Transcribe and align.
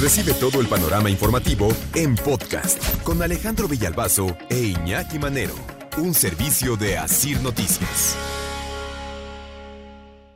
Recibe 0.00 0.32
todo 0.32 0.60
el 0.60 0.68
panorama 0.68 1.10
informativo 1.10 1.70
en 1.96 2.14
podcast 2.14 3.02
con 3.02 3.20
Alejandro 3.20 3.66
Villalbazo 3.66 4.38
e 4.48 4.56
Iñaki 4.56 5.18
Manero, 5.18 5.56
un 5.96 6.14
servicio 6.14 6.76
de 6.76 6.96
Asir 6.96 7.40
Noticias. 7.42 8.16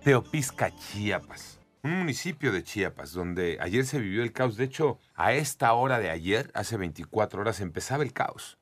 Teopisca, 0.02 0.74
Chiapas, 0.74 1.60
un 1.84 1.96
municipio 1.96 2.50
de 2.50 2.64
Chiapas 2.64 3.12
donde 3.12 3.56
ayer 3.60 3.86
se 3.86 4.00
vivió 4.00 4.24
el 4.24 4.32
caos. 4.32 4.56
De 4.56 4.64
hecho, 4.64 4.98
a 5.14 5.32
esta 5.32 5.72
hora 5.74 6.00
de 6.00 6.10
ayer, 6.10 6.50
hace 6.54 6.76
24 6.76 7.40
horas, 7.40 7.60
empezaba 7.60 8.02
el 8.02 8.12
caos. 8.12 8.58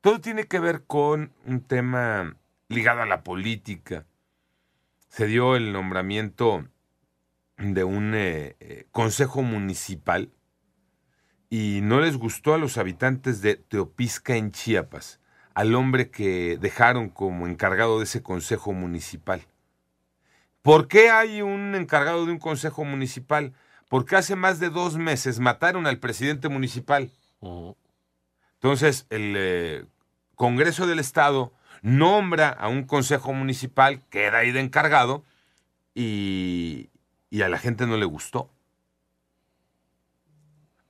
Todo 0.00 0.20
tiene 0.20 0.44
que 0.44 0.60
ver 0.60 0.84
con 0.84 1.32
un 1.44 1.60
tema 1.60 2.36
ligado 2.68 3.02
a 3.02 3.06
la 3.06 3.24
política. 3.24 4.06
Se 5.08 5.26
dio 5.26 5.56
el 5.56 5.72
nombramiento 5.72 6.68
de 7.58 7.84
un 7.84 8.14
eh, 8.14 8.56
eh, 8.60 8.86
consejo 8.92 9.42
municipal 9.42 10.30
y 11.50 11.80
no 11.82 12.00
les 12.00 12.16
gustó 12.16 12.54
a 12.54 12.58
los 12.58 12.78
habitantes 12.78 13.40
de 13.40 13.56
Teopisca 13.56 14.36
en 14.36 14.52
Chiapas, 14.52 15.20
al 15.54 15.74
hombre 15.74 16.10
que 16.10 16.58
dejaron 16.60 17.08
como 17.08 17.46
encargado 17.46 17.98
de 17.98 18.04
ese 18.04 18.22
consejo 18.22 18.72
municipal. 18.72 19.42
¿Por 20.62 20.88
qué 20.88 21.10
hay 21.10 21.42
un 21.42 21.74
encargado 21.74 22.26
de 22.26 22.32
un 22.32 22.38
consejo 22.38 22.84
municipal? 22.84 23.54
Porque 23.88 24.16
hace 24.16 24.36
más 24.36 24.60
de 24.60 24.68
dos 24.68 24.96
meses 24.96 25.40
mataron 25.40 25.86
al 25.86 25.98
presidente 25.98 26.48
municipal. 26.48 27.10
Entonces, 28.54 29.06
el 29.08 29.34
eh, 29.36 29.86
Congreso 30.34 30.86
del 30.86 30.98
Estado 30.98 31.52
nombra 31.80 32.50
a 32.50 32.68
un 32.68 32.84
consejo 32.84 33.32
municipal, 33.32 34.02
queda 34.10 34.38
ahí 34.38 34.52
de 34.52 34.60
encargado, 34.60 35.24
y, 35.94 36.90
y 37.30 37.42
a 37.42 37.48
la 37.48 37.58
gente 37.58 37.86
no 37.86 37.96
le 37.96 38.04
gustó. 38.04 38.50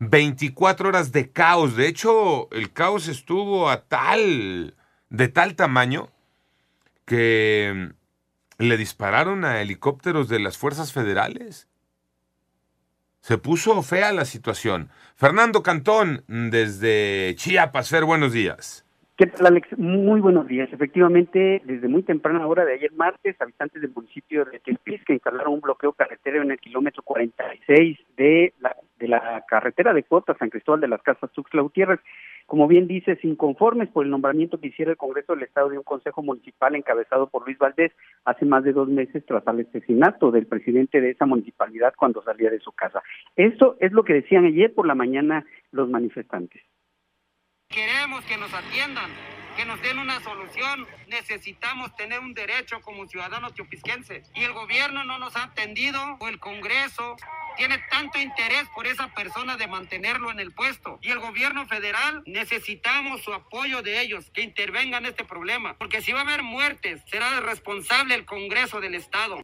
24 0.01 0.89
horas 0.89 1.13
de 1.13 1.31
caos. 1.31 1.77
De 1.77 1.89
hecho, 1.89 2.51
el 2.53 2.73
caos 2.73 3.09
estuvo 3.09 3.69
a 3.69 3.83
tal, 3.83 4.77
de 5.11 5.29
tal 5.29 5.57
tamaño 5.57 6.11
que 7.05 7.93
le 8.59 8.77
dispararon 8.77 9.45
a 9.45 9.61
helicópteros 9.61 10.29
de 10.29 10.41
las 10.41 10.59
fuerzas 10.59 10.93
federales. 10.93 11.69
Se 13.21 13.39
puso 13.39 13.83
fea 13.83 14.13
la 14.13 14.25
situación. 14.25 14.91
Fernando 15.17 15.63
Cantón, 15.63 16.25
desde 16.29 17.35
Chiapas. 17.37 17.89
Fer, 17.89 18.05
buenos 18.05 18.33
días. 18.33 18.85
¿Qué 19.19 19.27
tal, 19.27 19.47
Alex? 19.47 19.77
Muy 19.77 20.21
buenos 20.21 20.47
días. 20.47 20.73
Efectivamente, 20.73 21.61
desde 21.65 21.89
muy 21.89 22.05
temprana 22.05 22.47
hora 22.47 22.65
de 22.65 22.75
ayer 22.75 22.93
martes, 22.93 23.35
habitantes 23.41 23.83
del 23.83 23.91
municipio 23.93 24.45
de 24.45 24.61
Telpis 24.61 25.05
que 25.05 25.15
instalaron 25.15 25.55
un 25.55 25.61
bloqueo 25.61 25.93
carretero 25.93 26.41
en 26.41 26.53
el 26.53 26.61
kilómetro 26.61 27.03
46 27.03 27.99
de 28.17 28.55
la, 28.61 28.77
de 28.97 29.09
la 29.09 29.45
carretera 29.49 29.93
de 29.93 30.05
Cota 30.05 30.37
San 30.39 30.51
Cristóbal 30.51 30.81
de 30.81 30.87
las 30.87 31.03
Casas 31.03 31.33
Tuxtla 31.33 31.63
Gutiérrez. 31.63 31.99
Como 32.47 32.69
bien 32.69 32.87
dices, 32.87 33.19
inconformes 33.25 33.89
por 33.89 34.05
el 34.05 34.13
nombramiento 34.13 34.61
que 34.61 34.69
hiciera 34.69 34.93
el 34.93 34.97
Congreso 34.97 35.35
del 35.35 35.43
Estado 35.43 35.69
de 35.69 35.79
un 35.79 35.83
Consejo 35.83 36.23
Municipal 36.23 36.77
encabezado 36.77 37.27
por 37.29 37.45
Luis 37.45 37.59
Valdés 37.59 37.91
hace 38.25 38.45
más 38.45 38.63
de 38.63 38.73
dos 38.73 38.87
meses 38.87 39.27
tras 39.27 39.43
el 39.49 39.67
asesinato 39.67 40.31
del 40.31 40.47
presidente 40.47 41.01
de 41.01 41.11
esa 41.11 41.27
municipalidad 41.27 41.93
cuando 41.99 42.23
salía 42.23 42.51
de 42.51 42.61
su 42.61 42.71
casa. 42.71 43.03
Eso 43.35 43.75
es 43.81 43.91
lo 43.91 44.05
que 44.05 44.15
decían 44.15 44.45
ayer 44.45 44.73
por 44.73 44.87
la 44.87 44.95
mañana 44.95 45.45
los 45.73 45.91
manifestantes. 45.91 46.63
Queremos 47.79 48.25
que 48.25 48.39
nos 48.39 48.53
atiendan, 48.55 49.11
que 49.57 49.65
nos 49.65 49.81
den 49.83 49.99
una 49.99 50.21
solución. 50.21 50.87
Necesitamos 51.07 51.95
tener 51.97 52.19
un 52.19 52.33
derecho 52.33 52.81
como 52.81 53.07
ciudadanos 53.07 53.55
tiopisquenses. 53.55 54.31
Y 54.35 54.43
el 54.43 54.53
gobierno 54.53 55.05
no 55.05 55.19
nos 55.19 55.37
ha 55.37 55.45
atendido, 55.45 56.17
o 56.19 56.29
el 56.29 56.41
Congreso 56.41 57.17
tiene 57.57 57.79
tanto 57.91 58.19
interés 58.19 58.69
por 58.75 58.87
esa 58.87 59.09
persona 59.15 59.57
de 59.57 59.69
mantenerlo 59.69 60.31
en 60.31 60.41
el 60.41 60.53
puesto. 60.53 60.99
Y 61.03 61.11
el 61.11 61.19
gobierno 61.19 61.67
federal 61.67 62.23
necesitamos 62.25 63.23
su 63.23 63.35
apoyo 63.35 63.83
de 63.83 64.01
ellos, 64.01 64.31
que 64.31 64.43
intervengan 64.43 65.05
en 65.05 65.11
este 65.11 65.25
problema. 65.25 65.77
Porque 65.77 66.01
si 66.01 66.13
va 66.13 66.21
a 66.21 66.23
haber 66.23 66.43
muertes, 66.43 67.03
será 67.07 67.39
responsable 67.41 68.15
el 68.15 68.25
Congreso 68.25 68.81
del 68.81 68.95
Estado. 68.95 69.43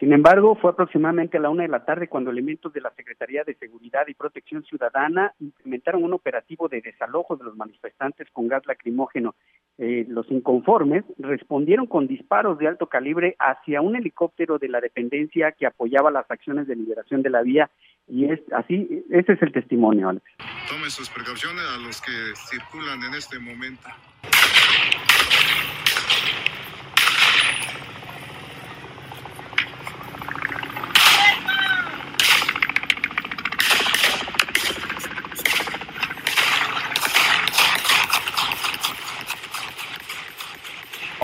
Sin 0.00 0.12
embargo, 0.12 0.56
fue 0.56 0.72
aproximadamente 0.72 1.38
a 1.38 1.40
la 1.40 1.50
una 1.50 1.62
de 1.62 1.68
la 1.68 1.84
tarde 1.84 2.08
cuando 2.08 2.30
elementos 2.30 2.72
de 2.72 2.80
la 2.80 2.90
Secretaría 2.94 3.44
de 3.44 3.54
Seguridad 3.54 4.06
y 4.08 4.14
Protección 4.14 4.64
Ciudadana 4.64 5.32
implementaron 5.38 6.02
un 6.02 6.12
operativo 6.12 6.68
de 6.68 6.80
desalojo 6.80 7.36
de 7.36 7.44
los 7.44 7.56
manifestantes 7.56 8.28
con 8.32 8.48
gas 8.48 8.66
lacrimógeno. 8.66 9.34
Eh, 9.78 10.04
los 10.08 10.30
inconformes 10.30 11.04
respondieron 11.18 11.86
con 11.86 12.06
disparos 12.08 12.58
de 12.58 12.68
alto 12.68 12.88
calibre 12.88 13.36
hacia 13.38 13.80
un 13.80 13.94
helicóptero 13.96 14.58
de 14.58 14.68
la 14.68 14.80
dependencia 14.80 15.52
que 15.52 15.66
apoyaba 15.66 16.10
las 16.10 16.28
acciones 16.30 16.66
de 16.66 16.76
liberación 16.76 17.22
de 17.22 17.30
la 17.30 17.42
vía 17.42 17.70
y 18.06 18.26
es 18.26 18.40
así, 18.52 19.04
ese 19.10 19.32
es 19.32 19.42
el 19.42 19.52
testimonio. 19.52 20.08
Alex. 20.08 20.24
Tome 20.68 20.90
sus 20.90 21.08
precauciones 21.08 21.64
a 21.74 21.78
los 21.78 22.00
que 22.02 22.12
circulan 22.50 23.02
en 23.04 23.14
este 23.14 23.38
momento. 23.38 23.88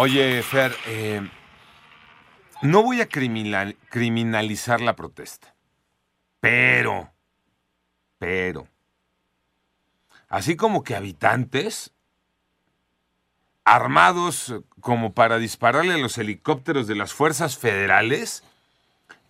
Oye, 0.03 0.43
Fer, 0.43 0.75
eh, 0.87 1.21
no 2.63 2.83
voy 2.83 3.03
a 3.03 3.07
criminalizar 3.11 4.81
la 4.81 4.97
protesta, 4.97 5.55
pero, 6.41 7.13
pero, 8.19 8.67
así 10.31 10.57
como 10.57 10.85
que 10.85 10.97
habitantes 10.97 11.93
armados 13.65 14.55
como 14.81 15.13
para 15.13 15.37
dispararle 15.37 15.93
a 15.93 15.99
los 15.99 16.17
helicópteros 16.17 16.87
de 16.87 16.95
las 16.95 17.13
fuerzas 17.13 17.59
federales, 17.59 18.43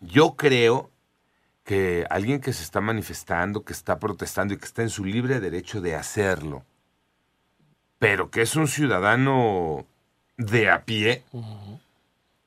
yo 0.01 0.37
creo 0.37 0.93
que 1.65 2.07
alguien 2.11 2.41
que 2.41 2.53
se 2.53 2.63
está 2.63 2.81
manifestando, 2.81 3.65
que 3.65 3.73
está 3.73 3.99
protestando 3.99 4.55
y 4.55 4.59
que 4.59 4.67
está 4.67 4.83
en 4.83 4.91
su 4.91 5.05
libre 5.05 5.41
derecho 5.41 5.81
de 5.81 5.97
hacerlo, 5.97 6.65
pero 7.99 8.31
que 8.31 8.43
es 8.43 8.55
un 8.55 8.69
ciudadano 8.69 9.85
de 10.41 10.71
a 10.71 10.85
pie, 10.85 11.23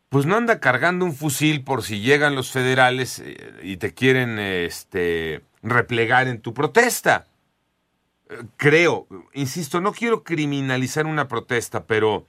pues 0.09 0.25
no 0.25 0.35
anda 0.35 0.59
cargando 0.59 1.05
un 1.05 1.15
fusil 1.15 1.63
por 1.63 1.83
si 1.83 2.01
llegan 2.01 2.35
los 2.35 2.51
federales 2.51 3.19
eh, 3.19 3.59
y 3.61 3.77
te 3.77 3.93
quieren 3.93 4.39
este, 4.39 5.41
replegar 5.61 6.27
en 6.27 6.41
tu 6.41 6.53
protesta. 6.53 7.27
Eh, 8.29 8.37
creo, 8.57 9.07
insisto, 9.33 9.79
no 9.79 9.93
quiero 9.93 10.23
criminalizar 10.23 11.05
una 11.05 11.27
protesta, 11.27 11.85
pero 11.85 12.25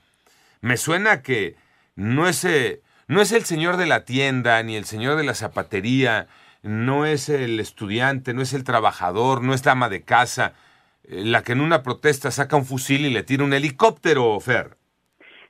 me 0.61 0.77
suena 0.77 1.23
que 1.23 1.57
no 1.97 2.29
es, 2.29 2.45
eh, 2.45 2.83
no 3.09 3.23
es 3.23 3.33
el 3.33 3.45
señor 3.45 3.79
de 3.79 3.87
la 3.87 4.05
tienda, 4.05 4.63
ni 4.63 4.77
el 4.77 4.85
señor 4.85 5.17
de 5.17 5.25
la 5.25 5.35
zapatería, 5.35 6.29
no 6.63 7.07
es 7.07 7.31
el 7.31 7.59
estudiante, 7.59 8.35
no 8.35 8.43
es 8.43 8.53
el 8.53 8.65
trabajador, 8.65 9.43
no 9.43 9.55
es 9.55 9.65
la 9.65 9.73
ama 9.73 9.89
de 9.89 10.03
casa, 10.03 10.53
la 11.09 11.43
que 11.43 11.53
en 11.53 11.61
una 11.61 11.83
protesta 11.83 12.31
saca 12.31 12.57
un 12.57 12.67
fusil 12.67 13.07
y 13.07 13.11
le 13.11 13.23
tira 13.23 13.45
un 13.45 13.53
helicóptero, 13.53 14.39
Fer. 14.41 14.77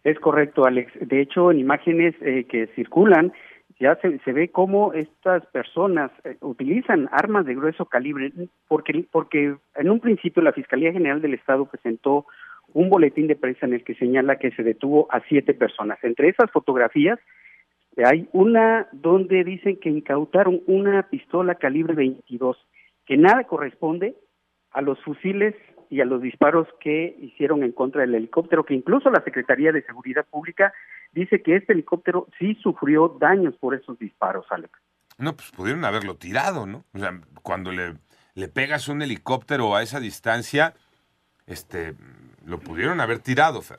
Es 0.05 0.21
correcto, 0.21 0.67
Alex. 0.67 0.93
De 1.01 1.21
hecho, 1.21 1.51
en 1.51 1.59
imágenes 1.59 2.15
eh, 2.21 2.45
que 2.45 2.67
circulan, 2.77 3.33
ya 3.81 3.97
se, 3.97 4.19
se, 4.19 4.33
ve 4.33 4.49
cómo 4.49 4.93
estas 4.93 5.45
personas 5.47 6.11
eh, 6.25 6.37
utilizan 6.43 7.09
armas 7.11 7.47
de 7.47 7.55
grueso 7.55 7.87
calibre, 7.87 8.31
porque, 8.69 9.07
porque 9.11 9.57
en 9.75 9.91
un 9.91 10.01
principio 10.01 10.43
la 10.43 10.53
Fiscalía 10.53 10.93
General 10.93 11.23
del 11.23 11.35
Estado 11.35 11.65
presentó 11.65 12.27
un 12.75 12.91
boletín 12.91 13.27
de 13.27 13.37
prensa 13.37 13.67
en 13.67 13.73
el 13.73 13.83
que 13.83 13.95
señala 13.95 14.37
que 14.37 14.51
se 14.51 14.63
detuvo 14.63 15.09
a 15.11 15.21
siete 15.29 15.55
personas. 15.55 15.99
Entre 16.03 16.29
esas 16.29 16.51
fotografías 16.51 17.19
hay 18.05 18.29
una 18.33 18.89
donde 18.93 19.43
dicen 19.45 19.77
que 19.77 19.89
incautaron 19.89 20.61
una 20.67 21.05
pistola 21.05 21.55
calibre 21.55 21.95
22, 21.95 22.59
que 23.07 23.17
nada 23.17 23.45
corresponde 23.45 24.17
a 24.73 24.83
los 24.83 25.01
fusiles 25.03 25.55
y 25.95 26.01
a 26.01 26.05
los 26.05 26.21
disparos 26.21 26.67
que 26.81 27.17
hicieron 27.21 27.63
en 27.63 27.71
contra 27.71 28.01
del 28.01 28.17
helicóptero, 28.17 28.65
que 28.65 28.75
incluso 28.75 29.11
la 29.11 29.23
Secretaría 29.23 29.71
de 29.71 29.83
Seguridad 29.83 30.27
Pública 30.29 30.73
dice 31.13 31.41
que 31.41 31.55
este 31.55 31.73
helicóptero 31.73 32.27
sí 32.37 32.57
sufrió 32.57 33.17
daños 33.21 33.55
por 33.61 33.77
esos 33.77 33.97
disparos, 34.01 34.45
Alex. 34.51 34.73
No, 35.19 35.37
pues 35.37 35.53
pudieron 35.53 35.85
haberlo 35.85 36.17
tirado, 36.17 36.67
¿no? 36.67 36.83
O 36.95 36.99
sea, 36.99 37.13
cuando 37.45 37.71
le, 37.71 37.95
le 38.35 38.49
pegas 38.49 38.89
un 38.89 39.03
helicóptero 39.03 39.77
a 39.77 39.85
esa 39.85 40.01
distancia, 40.01 40.75
este, 41.47 41.95
lo 42.45 42.59
pudieron 42.59 43.01
haber 43.01 43.21
tirado, 43.21 43.63
Fer. 43.63 43.79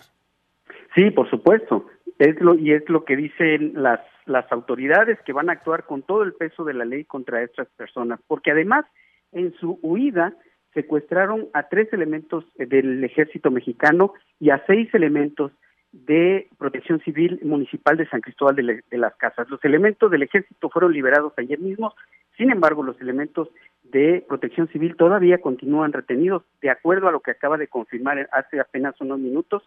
Sí, 0.96 1.12
por 1.12 1.30
supuesto. 1.30 1.86
Es 2.18 2.40
lo, 2.40 2.56
y 2.56 2.72
es 2.72 2.88
lo 2.88 3.04
que 3.04 3.18
dicen 3.18 3.74
las, 3.76 4.00
las 4.26 4.50
autoridades 4.54 5.20
que 5.26 5.34
van 5.34 5.50
a 5.50 5.54
actuar 5.54 5.84
con 5.84 6.02
todo 6.02 6.24
el 6.24 6.32
peso 6.32 6.64
de 6.64 6.76
la 6.76 6.86
ley 6.86 7.04
contra 7.04 7.44
estas 7.44 7.68
personas, 7.76 8.22
porque 8.26 8.52
además 8.52 8.86
en 9.34 9.54
su 9.60 9.80
huida 9.82 10.34
secuestraron 10.76 11.48
a 11.54 11.70
tres 11.70 11.92
elementos 11.94 12.46
del 12.58 13.04
ejército 13.04 13.50
mexicano 13.50 14.14
y 14.40 14.52
a 14.52 14.64
seis 14.68 14.94
elementos 14.94 15.52
de 15.92 16.50
protección 16.58 17.00
civil 17.00 17.40
municipal 17.44 17.96
de 17.96 18.08
San 18.10 18.20
Cristóbal 18.20 18.58
de, 18.58 18.98
las 18.98 19.16
Casas. 19.16 19.50
Los 19.50 19.64
elementos 19.64 20.12
del 20.12 20.24
ejército 20.24 20.70
fueron 20.70 20.92
liberados 20.92 21.32
ayer 21.38 21.58
mismo, 21.58 21.96
sin 22.38 22.52
embargo 22.52 22.84
los 22.84 23.00
elementos 23.00 23.48
de 23.84 24.24
Protección 24.28 24.68
Civil 24.68 24.98
todavía 24.98 25.40
continúan 25.40 25.94
retenidos, 25.94 26.44
de 26.62 26.70
acuerdo 26.70 27.08
a 27.08 27.12
lo 27.12 27.22
que 27.22 27.32
acaba 27.32 27.58
de 27.58 27.70
confirmar 27.70 28.28
hace 28.34 28.60
apenas 28.60 29.00
unos 29.00 29.20
minutos 29.20 29.64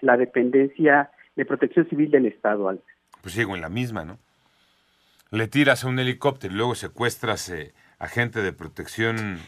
la 0.00 0.16
dependencia 0.16 1.10
de 1.34 1.44
Protección 1.44 1.88
Civil 1.88 2.12
del 2.12 2.26
Estado. 2.26 2.72
Pues 3.20 3.34
sigo 3.34 3.56
en 3.56 3.60
la 3.60 3.68
misma, 3.68 4.04
¿no? 4.04 4.18
Le 5.32 5.48
tiras 5.48 5.84
a 5.84 5.88
un 5.88 5.98
helicóptero 5.98 6.54
y 6.54 6.56
luego 6.58 6.76
secuestras 6.76 7.48
eh, 7.48 7.72
a 7.98 8.06
gente 8.06 8.42
de 8.42 8.52
protección 8.52 9.38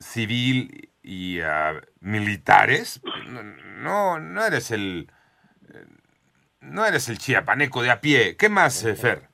civil 0.00 0.90
y 1.02 1.40
a 1.40 1.80
militares. 2.00 3.00
No, 3.78 4.18
no 4.18 4.44
eres 4.44 4.70
el. 4.70 5.08
Eh, 5.72 5.84
no 6.60 6.84
eres 6.84 7.08
el 7.08 7.18
chiapaneco 7.18 7.82
de 7.82 7.90
a 7.90 8.00
pie. 8.00 8.36
¿Qué 8.36 8.48
más, 8.48 8.84
eh, 8.84 8.94
Fer? 8.94 9.30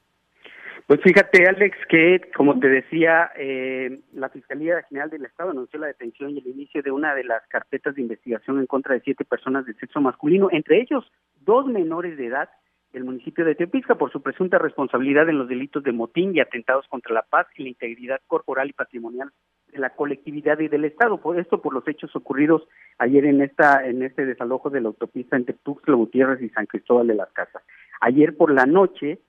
Pues 0.87 1.01
fíjate, 1.03 1.49
Alex, 1.49 1.77
que 1.89 2.21
como 2.37 2.61
te 2.61 2.69
decía, 2.69 3.33
eh, 3.37 3.99
la 4.13 4.29
Fiscalía 4.29 4.85
General 4.89 5.11
del 5.11 5.25
Estado 5.25 5.51
anunció 5.51 5.81
la 5.81 5.89
detención 5.89 6.31
y 6.31 6.39
el 6.39 6.47
inicio 6.47 6.81
de 6.81 6.93
una 6.93 7.13
de 7.17 7.25
las 7.25 7.45
carpetas 7.49 7.97
de 7.97 8.03
investigación 8.03 8.61
en 8.61 8.67
contra 8.67 8.95
de 8.95 9.01
siete 9.01 9.25
personas 9.25 9.67
de 9.67 9.75
sexo 9.75 10.01
masculino, 10.01 10.49
entre 10.53 10.81
ellos 10.81 11.11
dos 11.41 11.67
menores 11.67 12.17
de 12.17 12.27
edad 12.27 12.49
del 12.93 13.03
municipio 13.03 13.45
de 13.45 13.57
Tepisca 13.57 13.97
por 13.97 14.13
su 14.13 14.23
presunta 14.23 14.59
responsabilidad 14.59 15.29
en 15.29 15.39
los 15.39 15.49
delitos 15.49 15.83
de 15.83 15.91
motín 15.91 16.37
y 16.37 16.41
atentados 16.41 16.87
contra 16.87 17.13
la 17.13 17.23
paz 17.23 17.49
y 17.57 17.65
la 17.65 17.71
integridad 17.71 18.21
corporal 18.29 18.71
y 18.71 18.73
patrimonial 18.73 19.33
de 19.73 19.79
la 19.79 19.91
colectividad 19.91 20.59
y 20.61 20.69
del 20.69 20.85
Estado. 20.85 21.19
Por 21.19 21.39
esto, 21.39 21.61
por 21.61 21.75
los 21.75 21.87
hechos 21.89 22.15
ocurridos 22.17 22.67
ayer 22.99 23.25
en 23.25 23.43
esta 23.43 23.87
en 23.87 24.03
este 24.03 24.25
desalojo 24.25 24.71
de 24.71 24.81
la 24.81 24.89
autopista 24.89 25.37
entre 25.37 25.57
Tuxtla 25.63 25.95
Gutiérrez 25.95 26.41
y 26.43 26.49
San 26.51 26.67
Cristóbal 26.67 27.07
de 27.07 27.15
las 27.15 27.31
Casas. 27.33 27.63
Ayer 28.01 28.37
por 28.37 28.53
la 28.53 28.67
noche 28.67 29.21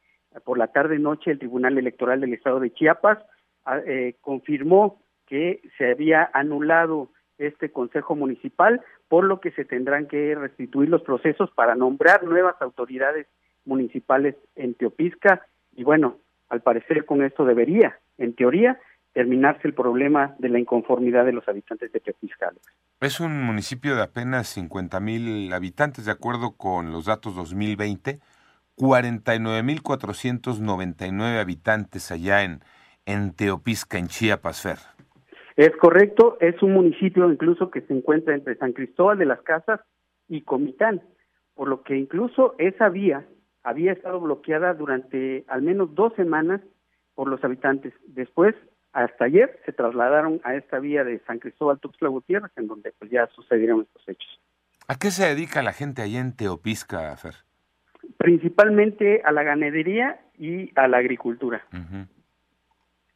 por 0.43 0.57
la 0.57 0.67
tarde-noche 0.67 1.31
el 1.31 1.39
Tribunal 1.39 1.77
Electoral 1.77 2.21
del 2.21 2.33
Estado 2.33 2.59
de 2.59 2.71
Chiapas 2.71 3.19
ah, 3.65 3.79
eh, 3.85 4.15
confirmó 4.21 5.01
que 5.25 5.61
se 5.77 5.91
había 5.91 6.29
anulado 6.33 7.09
este 7.37 7.71
Consejo 7.71 8.15
Municipal, 8.15 8.81
por 9.07 9.23
lo 9.23 9.39
que 9.39 9.51
se 9.51 9.65
tendrán 9.65 10.07
que 10.07 10.35
restituir 10.35 10.89
los 10.89 11.03
procesos 11.03 11.51
para 11.51 11.75
nombrar 11.75 12.23
nuevas 12.23 12.55
autoridades 12.61 13.27
municipales 13.65 14.35
en 14.55 14.73
Teopisca 14.73 15.45
y 15.75 15.83
bueno, 15.83 16.17
al 16.49 16.61
parecer 16.61 17.05
con 17.05 17.23
esto 17.23 17.45
debería, 17.45 17.99
en 18.17 18.33
teoría, 18.33 18.79
terminarse 19.17 19.67
el 19.67 19.73
problema 19.73 20.35
de 20.37 20.47
la 20.47 20.59
inconformidad 20.59 21.25
de 21.25 21.33
los 21.33 21.47
habitantes 21.47 21.91
de 21.91 21.99
Teopisca. 21.99 22.51
Es 23.01 23.19
un 23.19 23.41
municipio 23.41 23.95
de 23.95 24.03
apenas 24.03 24.47
50 24.49 24.99
mil 24.99 25.51
habitantes, 25.53 26.05
de 26.05 26.11
acuerdo 26.11 26.55
con 26.55 26.91
los 26.91 27.05
datos 27.05 27.35
2020 27.35 28.19
49.499 28.77 31.41
habitantes 31.41 32.11
allá 32.11 32.43
en, 32.43 32.59
en 33.07 33.33
Teopisca, 33.33 33.97
en 33.97 34.05
Chiapas, 34.05 34.61
Fer. 34.61 34.77
Es 35.55 35.75
correcto, 35.77 36.37
es 36.39 36.61
un 36.61 36.73
municipio 36.73 37.27
incluso 37.31 37.71
que 37.71 37.81
se 37.81 37.95
encuentra 37.95 38.35
entre 38.35 38.55
San 38.57 38.73
Cristóbal 38.73 39.17
de 39.17 39.25
las 39.25 39.41
Casas 39.41 39.79
y 40.27 40.41
Comitán, 40.41 41.01
por 41.55 41.69
lo 41.69 41.81
que 41.81 41.97
incluso 41.97 42.53
esa 42.59 42.89
vía 42.89 43.25
había 43.63 43.93
estado 43.93 44.19
bloqueada 44.19 44.75
durante 44.75 45.43
al 45.47 45.63
menos 45.63 45.95
dos 45.95 46.13
semanas 46.13 46.61
por 47.15 47.27
los 47.27 47.43
habitantes. 47.43 47.95
Después, 48.05 48.53
hasta 48.97 49.25
ayer, 49.25 49.59
se 49.63 49.73
trasladaron 49.73 50.41
a 50.43 50.55
esta 50.55 50.79
vía 50.79 51.03
de 51.03 51.19
San 51.27 51.37
Cristóbal 51.37 51.79
Tuxtla 51.79 52.09
Gutiérrez, 52.09 52.51
en 52.55 52.67
donde 52.67 52.91
pues 52.97 53.11
ya 53.11 53.27
sucedieron 53.27 53.81
estos 53.81 54.09
hechos. 54.09 54.41
¿A 54.87 54.95
qué 54.95 55.11
se 55.11 55.27
dedica 55.27 55.61
la 55.61 55.71
gente 55.71 56.01
allá 56.01 56.19
en 56.19 56.35
Teopisca, 56.35 57.15
Fer? 57.15 57.35
Principalmente 58.17 59.21
a 59.23 59.31
la 59.31 59.43
ganadería 59.43 60.19
y 60.39 60.71
a 60.75 60.87
la 60.87 60.97
agricultura. 60.97 61.63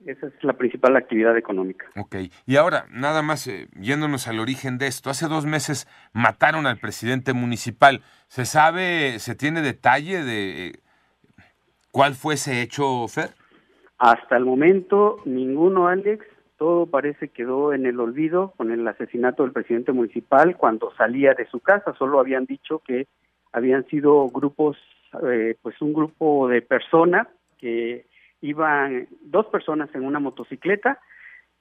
Esa 0.06 0.28
es 0.28 0.34
la 0.44 0.54
principal 0.54 0.96
actividad 0.96 1.36
económica. 1.36 1.88
Ok, 1.96 2.16
y 2.46 2.56
ahora, 2.58 2.86
nada 2.92 3.24
más 3.24 3.48
eh, 3.48 3.68
yéndonos 3.80 4.28
al 4.28 4.40
origen 4.40 4.78
de 4.78 4.86
esto, 4.86 5.10
hace 5.10 5.28
dos 5.28 5.48
meses 5.48 5.88
mataron 6.14 6.68
al 6.68 6.78
presidente 6.78 7.34
municipal. 7.34 8.02
¿Se 8.28 8.46
sabe, 8.46 9.18
se 9.18 9.34
tiene 9.34 9.64
detalle 9.64 10.24
de 10.24 10.68
eh, 10.68 10.74
cuál 11.90 12.14
fue 12.14 12.36
ese 12.36 12.62
hecho, 12.62 13.08
Fer? 13.08 13.41
Hasta 14.02 14.36
el 14.36 14.46
momento, 14.46 15.20
ninguno, 15.26 15.88
Alex. 15.88 16.26
Todo 16.58 16.88
parece 16.88 17.28
quedó 17.28 17.72
en 17.72 17.86
el 17.86 18.00
olvido 18.00 18.52
con 18.58 18.72
el 18.72 18.88
asesinato 18.88 19.44
del 19.44 19.52
presidente 19.52 19.92
municipal 19.92 20.58
cuando 20.58 20.92
salía 20.98 21.36
de 21.36 21.46
su 21.46 21.60
casa. 21.60 21.94
Solo 22.00 22.20
habían 22.20 22.48
dicho 22.48 22.80
que 22.80 23.06
habían 23.52 23.86
sido 23.90 24.28
grupos, 24.30 24.76
eh, 25.30 25.56
pues 25.62 25.80
un 25.84 25.94
grupo 25.94 26.48
de 26.48 26.64
personas 26.64 27.28
que 27.60 28.08
iban, 28.42 29.08
dos 29.22 29.46
personas 29.46 29.94
en 29.94 30.04
una 30.04 30.20
motocicleta, 30.20 31.00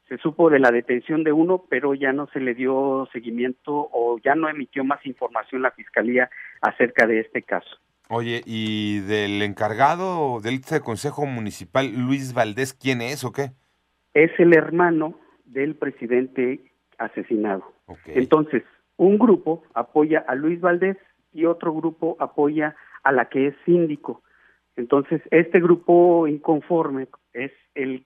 se 0.09 0.17
supo 0.17 0.49
de 0.49 0.61
la 0.61 0.71
detención 0.71 1.25
de 1.25 1.33
uno, 1.33 1.67
pero 1.69 1.93
ya 1.93 2.15
no 2.15 2.27
se 2.29 2.41
le 2.41 2.55
dio 2.55 3.07
seguimiento 3.13 3.91
o 3.93 4.19
ya 4.25 4.35
no 4.35 4.49
emitió 4.49 4.83
más 4.83 5.05
información 5.05 5.61
la 5.61 5.73
fiscalía 5.73 6.31
acerca 6.63 7.07
de 7.07 7.21
este 7.21 7.43
caso. 7.43 7.77
Oye, 8.13 8.43
¿y 8.45 8.99
del 9.03 9.41
encargado 9.41 10.41
del 10.41 10.61
Consejo 10.83 11.27
Municipal, 11.27 11.93
Luis 11.95 12.35
Valdés, 12.35 12.75
quién 12.75 13.03
es 13.03 13.23
o 13.23 13.31
qué? 13.31 13.53
Es 14.15 14.33
el 14.41 14.53
hermano 14.53 15.15
del 15.45 15.77
presidente 15.77 16.73
asesinado. 16.99 17.73
Entonces, 18.07 18.65
un 18.97 19.17
grupo 19.17 19.63
apoya 19.75 20.25
a 20.27 20.35
Luis 20.35 20.61
Valdés 20.61 20.97
y 21.33 21.45
otro 21.45 21.73
grupo 21.73 22.17
apoya 22.19 22.75
a 23.05 23.13
la 23.13 23.29
que 23.29 23.47
es 23.47 23.55
síndico. 23.65 24.25
Entonces, 24.75 25.23
este 25.31 25.61
grupo 25.61 26.27
inconforme 26.27 27.07
es 27.33 27.53
el, 27.77 28.05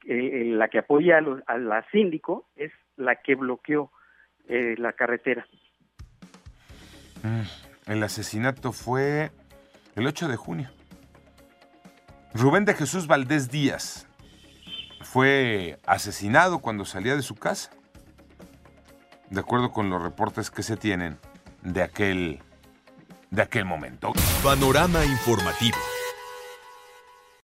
la 0.59 0.69
que 0.69 0.81
apoya 0.81 1.23
a, 1.47 1.57
la 1.57 1.83
síndico, 1.91 2.51
es 2.57 2.73
la 2.99 3.23
que 3.23 3.37
bloqueó 3.37 3.91
eh, 4.49 4.75
la 4.77 4.93
carretera. 4.93 5.47
Mm, 7.23 7.91
el 7.91 8.03
asesinato 8.03 8.73
fue 8.73 9.31
el 9.95 10.07
8 10.07 10.29
de 10.29 10.37
junio. 10.37 10.71
Rubén 12.33 12.65
de 12.65 12.75
Jesús 12.75 13.07
Valdés 13.07 13.51
Díaz 13.51 14.07
fue 15.03 15.79
asesinado 15.87 16.59
cuando 16.59 16.85
salía 16.85 17.15
de 17.15 17.23
su 17.23 17.37
casa, 17.37 17.71
de 19.31 19.41
acuerdo 19.41 19.71
con 19.71 19.91
los 19.91 20.03
reportes 20.03 20.51
que 20.51 20.63
se 20.63 20.77
tienen 20.77 21.19
de 21.63 21.83
aquel 21.83 22.43
de 23.31 23.43
aquel 23.43 23.65
momento. 23.65 24.13
Panorama 24.43 25.05
informativo. 25.05 25.79